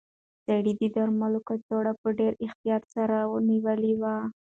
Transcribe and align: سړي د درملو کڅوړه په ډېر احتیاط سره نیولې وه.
سړي 0.45 0.73
د 0.81 0.83
درملو 0.95 1.39
کڅوړه 1.47 1.93
په 2.01 2.09
ډېر 2.19 2.33
احتیاط 2.45 2.83
سره 2.95 3.15
نیولې 3.49 3.93
وه. 4.01 4.15